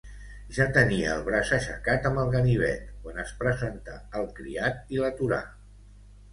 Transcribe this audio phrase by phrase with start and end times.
[0.55, 5.43] Ja tenia el braç aixecat amb el ganivet, quan es presentà el criat i l'aturà.